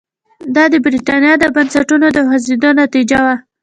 دا 0.55 0.63
د 0.73 0.75
برېټانیا 0.85 1.33
د 1.39 1.45
بنسټونو 1.55 2.07
د 2.15 2.17
خوځېدو 2.27 2.69
نتیجه 2.81 3.19
وه. 3.25 3.35